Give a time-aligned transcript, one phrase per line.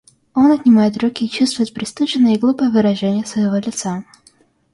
[0.33, 4.03] Он отнимает руки и чувствует пристыженное и глупое выражение своего лица.